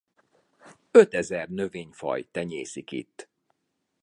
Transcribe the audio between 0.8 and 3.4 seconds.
Ötezer növényfaj tenyészik itt.